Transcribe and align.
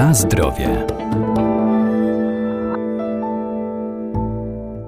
Na 0.00 0.14
zdrowie. 0.14 0.86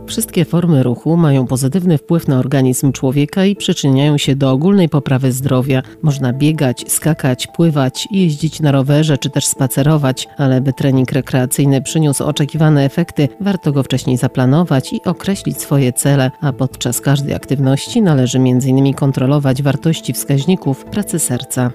Wszystkie 0.07 0.45
formy 0.45 0.83
ruchu 0.83 1.17
mają 1.17 1.47
pozytywny 1.47 1.99
wpływ 1.99 2.29
na 2.29 2.39
organizm 2.39 2.93
człowieka 2.93 3.45
i 3.45 3.57
przyczyniają 3.57 4.19
się 4.19 4.37
do 4.37 4.51
ogólnej 4.51 4.89
poprawy 4.89 5.33
zdrowia. 5.33 5.83
Można 6.03 6.33
biegać, 6.33 6.85
skakać, 6.93 7.47
pływać, 7.47 8.09
jeździć 8.11 8.61
na 8.61 8.73
rowerze 8.73 9.19
czy 9.19 9.31
też 9.31 9.47
spacerować, 9.47 10.29
ale 10.37 10.61
by 10.61 10.73
trening 10.73 11.13
rekreacyjny 11.13 11.83
przyniósł 11.83 12.25
oczekiwane 12.25 12.85
efekty, 12.85 13.29
warto 13.41 13.73
go 13.73 13.83
wcześniej 13.83 14.17
zaplanować 14.17 14.93
i 14.93 15.05
określić 15.05 15.61
swoje 15.61 15.93
cele, 15.93 16.31
a 16.41 16.53
podczas 16.53 17.01
każdej 17.01 17.35
aktywności 17.35 18.03
należy 18.03 18.39
m.in. 18.39 18.95
kontrolować 18.95 19.63
wartości 19.63 20.13
wskaźników 20.13 20.85
pracy 20.85 21.19
serca. 21.19 21.71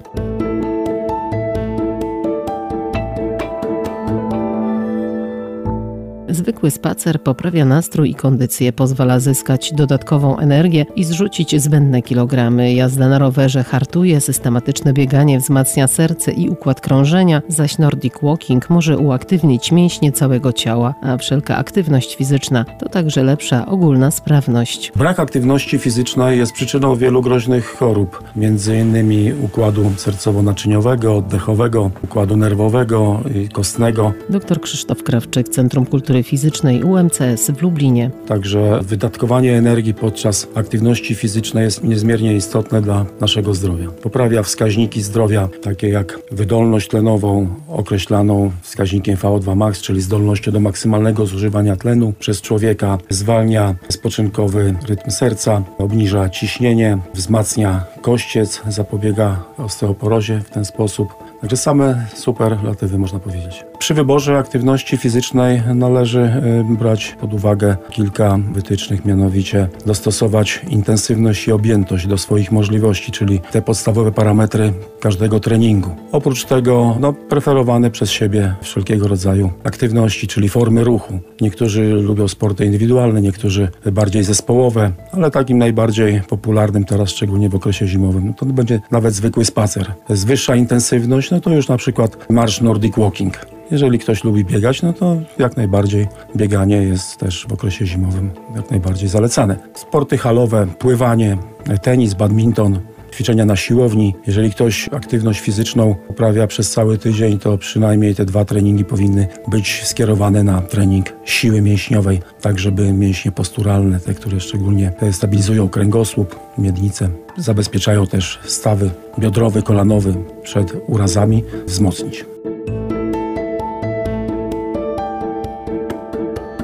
Zwykły 6.30 6.70
spacer 6.70 7.22
poprawia 7.22 7.64
nastrój 7.64 8.10
i 8.10 8.14
kondycję, 8.14 8.72
pozwala 8.72 9.20
zyskać 9.20 9.72
dodatkową 9.72 10.38
energię 10.38 10.86
i 10.96 11.04
zrzucić 11.04 11.62
zbędne 11.62 12.02
kilogramy. 12.02 12.74
Jazda 12.74 13.08
na 13.08 13.18
rowerze 13.18 13.64
hartuje, 13.64 14.20
systematyczne 14.20 14.92
bieganie 14.92 15.38
wzmacnia 15.38 15.86
serce 15.86 16.32
i 16.32 16.48
układ 16.48 16.80
krążenia, 16.80 17.42
zaś 17.48 17.78
Nordic 17.78 18.14
Walking 18.22 18.70
może 18.70 18.98
uaktywnić 18.98 19.72
mięśnie 19.72 20.12
całego 20.12 20.52
ciała, 20.52 20.94
a 21.02 21.16
wszelka 21.16 21.56
aktywność 21.56 22.16
fizyczna 22.16 22.64
to 22.64 22.88
także 22.88 23.24
lepsza 23.24 23.66
ogólna 23.66 24.10
sprawność. 24.10 24.92
Brak 24.96 25.20
aktywności 25.20 25.78
fizycznej 25.78 26.38
jest 26.38 26.52
przyczyną 26.52 26.96
wielu 26.96 27.22
groźnych 27.22 27.76
chorób, 27.78 28.24
m.in. 28.36 29.44
układu 29.44 29.90
sercowo-naczyniowego, 29.96 31.16
oddechowego, 31.16 31.90
układu 32.04 32.36
nerwowego 32.36 33.20
i 33.34 33.48
kostnego. 33.48 34.12
Dr 34.30 34.60
Krzysztof 34.60 35.02
Krawczyk, 35.02 35.48
Centrum 35.48 35.86
Kultury 35.86 36.17
Fizycznej 36.22 36.84
UMCS 36.84 37.50
w 37.50 37.62
Lublinie. 37.62 38.10
Także 38.26 38.80
wydatkowanie 38.82 39.56
energii 39.56 39.94
podczas 39.94 40.48
aktywności 40.54 41.14
fizycznej 41.14 41.64
jest 41.64 41.84
niezmiernie 41.84 42.34
istotne 42.34 42.82
dla 42.82 43.06
naszego 43.20 43.54
zdrowia. 43.54 43.90
Poprawia 43.90 44.42
wskaźniki 44.42 45.02
zdrowia, 45.02 45.48
takie 45.62 45.88
jak 45.88 46.18
wydolność 46.32 46.88
tlenową, 46.88 47.48
określaną 47.68 48.50
wskaźnikiem 48.62 49.16
VO2 49.16 49.56
max, 49.56 49.80
czyli 49.80 50.00
zdolnością 50.00 50.52
do 50.52 50.60
maksymalnego 50.60 51.26
zużywania 51.26 51.76
tlenu 51.76 52.12
przez 52.18 52.40
człowieka, 52.40 52.98
zwalnia 53.10 53.74
spoczynkowy 53.88 54.74
rytm 54.88 55.10
serca, 55.10 55.62
obniża 55.78 56.28
ciśnienie, 56.28 56.98
wzmacnia 57.14 57.84
kościec, 58.02 58.62
zapobiega 58.68 59.44
osteoporozie 59.58 60.40
w 60.40 60.50
ten 60.50 60.64
sposób. 60.64 61.08
Także 61.40 61.56
same 61.56 62.06
superlatywy 62.14 62.98
można 62.98 63.18
powiedzieć. 63.18 63.67
Przy 63.78 63.94
wyborze 63.94 64.38
aktywności 64.38 64.96
fizycznej 64.96 65.62
należy 65.74 66.42
y, 66.70 66.76
brać 66.78 67.16
pod 67.20 67.34
uwagę 67.34 67.76
kilka 67.90 68.38
wytycznych, 68.52 69.04
mianowicie 69.04 69.68
dostosować 69.86 70.60
intensywność 70.68 71.48
i 71.48 71.52
objętość 71.52 72.06
do 72.06 72.18
swoich 72.18 72.52
możliwości, 72.52 73.12
czyli 73.12 73.40
te 73.40 73.62
podstawowe 73.62 74.12
parametry 74.12 74.72
każdego 75.00 75.40
treningu. 75.40 75.90
Oprócz 76.12 76.44
tego 76.44 76.96
no, 77.00 77.12
preferowane 77.12 77.90
przez 77.90 78.10
siebie 78.10 78.54
wszelkiego 78.60 79.08
rodzaju 79.08 79.50
aktywności, 79.64 80.26
czyli 80.26 80.48
formy 80.48 80.84
ruchu. 80.84 81.18
Niektórzy 81.40 81.82
lubią 81.84 82.28
sporty 82.28 82.64
indywidualne, 82.64 83.20
niektórzy 83.20 83.68
bardziej 83.92 84.24
zespołowe, 84.24 84.92
ale 85.12 85.30
takim 85.30 85.58
najbardziej 85.58 86.20
popularnym 86.28 86.84
teraz, 86.84 87.10
szczególnie 87.10 87.48
w 87.48 87.54
okresie 87.54 87.86
zimowym, 87.86 88.26
no 88.26 88.32
to 88.34 88.46
będzie 88.46 88.80
nawet 88.90 89.14
zwykły 89.14 89.44
spacer. 89.44 89.92
Z 90.10 90.24
wyższa 90.24 90.56
intensywność, 90.56 91.30
no 91.30 91.40
to 91.40 91.50
już 91.50 91.68
na 91.68 91.76
przykład 91.76 92.30
marsz 92.30 92.60
Nordic 92.60 92.96
Walking. 92.96 93.38
Jeżeli 93.70 93.98
ktoś 93.98 94.24
lubi 94.24 94.44
biegać, 94.44 94.82
no 94.82 94.92
to 94.92 95.16
jak 95.38 95.56
najbardziej 95.56 96.06
bieganie 96.36 96.76
jest 96.76 97.16
też 97.16 97.46
w 97.48 97.52
okresie 97.52 97.86
zimowym 97.86 98.30
jak 98.56 98.70
najbardziej 98.70 99.08
zalecane. 99.08 99.56
Sporty 99.74 100.18
halowe, 100.18 100.66
pływanie, 100.78 101.36
tenis, 101.82 102.14
badminton, 102.14 102.80
ćwiczenia 103.12 103.44
na 103.44 103.56
siłowni. 103.56 104.14
Jeżeli 104.26 104.50
ktoś 104.50 104.88
aktywność 104.92 105.40
fizyczną 105.40 105.94
uprawia 106.08 106.46
przez 106.46 106.70
cały 106.70 106.98
tydzień, 106.98 107.38
to 107.38 107.58
przynajmniej 107.58 108.14
te 108.14 108.24
dwa 108.24 108.44
treningi 108.44 108.84
powinny 108.84 109.28
być 109.48 109.82
skierowane 109.84 110.42
na 110.44 110.60
trening 110.60 111.06
siły 111.24 111.60
mięśniowej, 111.60 112.20
tak 112.40 112.58
żeby 112.58 112.92
mięśnie 112.92 113.32
posturalne, 113.32 114.00
te, 114.00 114.14
które 114.14 114.40
szczególnie 114.40 114.92
stabilizują 115.12 115.68
kręgosłup, 115.68 116.36
miednicę, 116.58 117.08
zabezpieczają 117.36 118.06
też 118.06 118.38
stawy 118.44 118.90
biodrowy, 119.18 119.62
kolanowy 119.62 120.14
przed 120.42 120.72
urazami, 120.86 121.44
wzmocnić. 121.66 122.24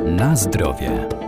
Na 0.04 0.37
zdrowie. 0.37 1.23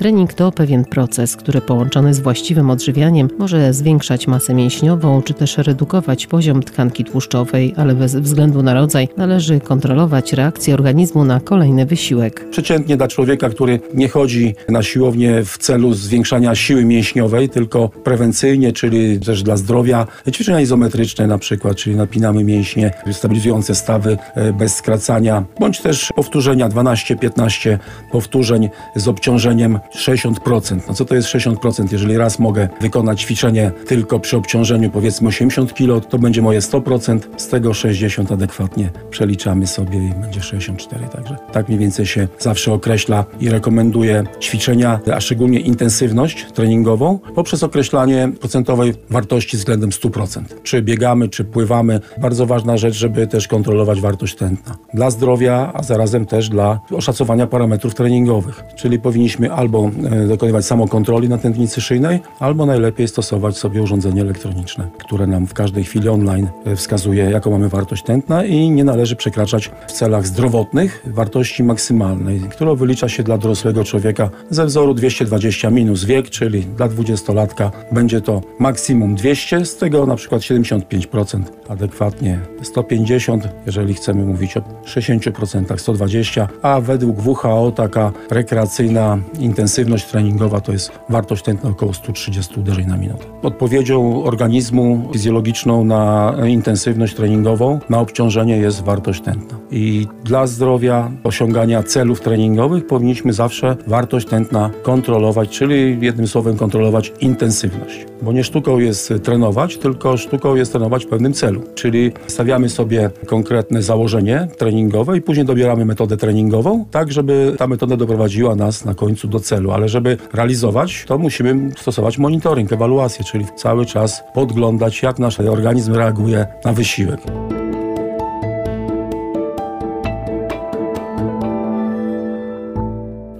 Trening 0.00 0.34
to 0.34 0.52
pewien 0.52 0.84
proces, 0.84 1.36
który 1.36 1.60
połączony 1.60 2.14
z 2.14 2.20
właściwym 2.20 2.70
odżywianiem 2.70 3.28
może 3.38 3.74
zwiększać 3.74 4.26
masę 4.26 4.54
mięśniową 4.54 5.22
czy 5.22 5.34
też 5.34 5.58
redukować 5.58 6.26
poziom 6.26 6.62
tkanki 6.62 7.04
tłuszczowej, 7.04 7.74
ale 7.76 7.94
bez 7.94 8.16
względu 8.16 8.62
na 8.62 8.74
rodzaj 8.74 9.08
należy 9.16 9.60
kontrolować 9.60 10.32
reakcję 10.32 10.74
organizmu 10.74 11.24
na 11.24 11.40
kolejny 11.40 11.86
wysiłek. 11.86 12.50
Przeciętnie 12.50 12.96
dla 12.96 13.08
człowieka, 13.08 13.48
który 13.48 13.80
nie 13.94 14.08
chodzi 14.08 14.54
na 14.68 14.82
siłownię 14.82 15.44
w 15.44 15.58
celu 15.58 15.94
zwiększania 15.94 16.54
siły 16.54 16.84
mięśniowej, 16.84 17.48
tylko 17.48 17.88
prewencyjnie, 17.88 18.72
czyli 18.72 19.20
też 19.20 19.42
dla 19.42 19.56
zdrowia, 19.56 20.06
ćwiczenia 20.32 20.60
izometryczne 20.60 21.26
na 21.26 21.38
przykład, 21.38 21.76
czyli 21.76 21.96
napinamy 21.96 22.44
mięśnie, 22.44 22.90
stabilizujące 23.12 23.74
stawy 23.74 24.18
e, 24.34 24.52
bez 24.52 24.76
skracania, 24.76 25.44
bądź 25.58 25.80
też 25.80 26.12
powtórzenia 26.16 26.68
12-15 26.68 27.78
powtórzeń 28.12 28.68
z 28.96 29.08
obciążeniem 29.08 29.78
60%. 29.96 30.80
No 30.88 30.94
co 30.94 31.04
to 31.04 31.14
jest 31.14 31.28
60%? 31.28 31.92
Jeżeli 31.92 32.16
raz 32.16 32.38
mogę 32.38 32.68
wykonać 32.80 33.22
ćwiczenie 33.22 33.72
tylko 33.86 34.20
przy 34.20 34.36
obciążeniu 34.36 34.90
powiedzmy 34.90 35.28
80 35.28 35.74
kg, 35.74 36.08
to 36.08 36.18
będzie 36.18 36.42
moje 36.42 36.60
100%, 36.60 37.18
z 37.36 37.48
tego 37.48 37.74
60 37.74 38.32
adekwatnie 38.32 38.90
przeliczamy 39.10 39.66
sobie 39.66 39.98
i 39.98 40.10
będzie 40.10 40.42
64. 40.42 41.06
Także 41.08 41.36
tak 41.52 41.68
mniej 41.68 41.80
więcej 41.80 42.06
się 42.06 42.28
zawsze 42.38 42.72
określa 42.72 43.24
i 43.40 43.50
rekomenduje 43.50 44.24
ćwiczenia, 44.40 45.00
a 45.14 45.20
szczególnie 45.20 45.60
intensywność 45.60 46.46
treningową 46.54 47.18
poprzez 47.34 47.62
określanie 47.62 48.32
procentowej 48.40 48.94
wartości 49.10 49.56
względem 49.56 49.90
100%. 49.90 50.42
Czy 50.62 50.82
biegamy, 50.82 51.28
czy 51.28 51.44
pływamy. 51.44 52.00
Bardzo 52.20 52.46
ważna 52.46 52.76
rzecz, 52.76 52.94
żeby 52.94 53.26
też 53.26 53.48
kontrolować 53.48 54.00
wartość 54.00 54.36
tętna. 54.36 54.76
Dla 54.94 55.10
zdrowia, 55.10 55.70
a 55.74 55.82
zarazem 55.82 56.26
też 56.26 56.48
dla 56.48 56.80
oszacowania 56.90 57.46
parametrów 57.46 57.94
treningowych. 57.94 58.62
Czyli 58.76 58.98
powinniśmy 58.98 59.52
albo 59.52 59.79
e, 60.10 60.26
dokonywać 60.26 60.64
samokontroli 60.64 61.28
na 61.28 61.38
tętnicy 61.38 61.80
szyjnej, 61.80 62.20
albo 62.38 62.66
najlepiej 62.66 63.08
stosować 63.08 63.56
sobie 63.56 63.82
urządzenie 63.82 64.20
elektroniczne, 64.20 64.88
które 64.98 65.26
nam 65.26 65.46
w 65.46 65.54
każdej 65.54 65.84
chwili 65.84 66.08
online 66.08 66.48
e, 66.64 66.76
wskazuje, 66.76 67.24
jaką 67.24 67.50
mamy 67.50 67.68
wartość 67.68 68.02
tętna 68.02 68.44
i 68.44 68.70
nie 68.70 68.84
należy 68.84 69.16
przekraczać 69.16 69.70
w 69.88 69.92
celach 69.92 70.26
zdrowotnych 70.26 71.02
wartości 71.06 71.62
maksymalnej, 71.62 72.40
którą 72.40 72.76
wylicza 72.76 73.08
się 73.08 73.22
dla 73.22 73.38
dorosłego 73.38 73.84
człowieka 73.84 74.30
ze 74.50 74.66
wzoru 74.66 74.94
220 74.94 75.70
minus 75.70 76.04
wiek, 76.04 76.30
czyli 76.30 76.62
dla 76.62 76.88
20-latka 76.88 77.70
będzie 77.92 78.20
to 78.20 78.40
maksimum 78.58 79.14
200, 79.14 79.64
z 79.64 79.76
tego 79.76 80.06
na 80.06 80.16
przykład 80.16 80.42
75% 80.42 81.42
adekwatnie 81.68 82.38
150, 82.62 83.48
jeżeli 83.66 83.94
chcemy 83.94 84.24
mówić 84.24 84.56
o 84.56 84.60
60%, 84.84 85.78
120, 85.78 86.48
a 86.62 86.80
według 86.80 87.26
WHO 87.26 87.72
taka 87.72 88.12
rekreacyjna 88.30 89.18
intensywność 89.38 89.69
treningowa 90.10 90.60
to 90.60 90.72
jest 90.72 90.92
wartość 91.08 91.42
tętna 91.42 91.70
około 91.70 91.94
130 91.94 92.60
uderzeń 92.60 92.86
na 92.86 92.96
minutę. 92.96 93.24
Odpowiedzią 93.42 94.24
organizmu 94.24 95.08
fizjologiczną 95.12 95.84
na 95.84 96.34
intensywność 96.48 97.14
treningową, 97.14 97.80
na 97.90 98.00
obciążenie 98.00 98.56
jest 98.56 98.82
wartość 98.82 99.20
tętna. 99.20 99.58
I 99.70 100.06
dla 100.24 100.46
zdrowia, 100.46 101.10
osiągania 101.24 101.82
celów 101.82 102.20
treningowych 102.20 102.86
powinniśmy 102.86 103.32
zawsze 103.32 103.76
wartość 103.86 104.26
tętna 104.26 104.70
kontrolować, 104.82 105.48
czyli 105.48 105.98
jednym 106.00 106.26
słowem 106.26 106.56
kontrolować 106.56 107.12
intensywność. 107.20 108.06
Bo 108.22 108.32
nie 108.32 108.44
sztuką 108.44 108.78
jest 108.78 109.12
trenować, 109.22 109.78
tylko 109.78 110.16
sztuką 110.16 110.54
jest 110.54 110.72
trenować 110.72 111.04
w 111.04 111.08
pewnym 111.08 111.32
celu. 111.32 111.62
Czyli 111.74 112.12
stawiamy 112.26 112.68
sobie 112.68 113.10
konkretne 113.26 113.82
założenie 113.82 114.48
treningowe 114.58 115.16
i 115.16 115.22
później 115.22 115.46
dobieramy 115.46 115.84
metodę 115.84 116.16
treningową, 116.16 116.84
tak 116.90 117.12
żeby 117.12 117.54
ta 117.58 117.66
metoda 117.66 117.96
doprowadziła 117.96 118.54
nas 118.54 118.84
na 118.84 118.94
końcu 118.94 119.28
do 119.28 119.40
celu. 119.40 119.59
Ale 119.72 119.88
żeby 119.88 120.16
realizować, 120.32 121.04
to 121.06 121.18
musimy 121.18 121.70
stosować 121.76 122.18
monitoring, 122.18 122.72
ewaluację, 122.72 123.24
czyli 123.24 123.46
cały 123.56 123.86
czas 123.86 124.22
podglądać, 124.34 125.02
jak 125.02 125.18
nasz 125.18 125.40
organizm 125.40 125.94
reaguje 125.94 126.46
na 126.64 126.72
wysiłek. 126.72 127.20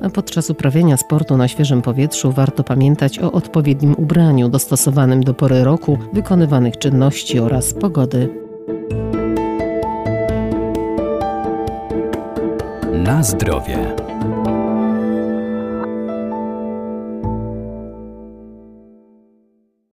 A 0.03 0.11
podczas 0.11 0.51
uprawiania 0.51 0.97
sportu 0.97 1.37
na 1.37 1.49
świeżym 1.49 1.83
powietrzu 1.83 2.33
warto 2.33 2.65
pamiętać 2.65 3.19
o 3.19 3.33
odpowiednim 3.33 3.95
ubraniu 3.99 4.49
dostosowanym 4.49 5.25
do 5.25 5.35
pory 5.35 5.65
roku, 5.65 5.99
wykonywanych 6.13 6.79
czynności 6.79 7.41
oraz 7.41 7.75
pogody. 7.75 8.29
Na 12.93 13.23
zdrowie. 13.23 13.95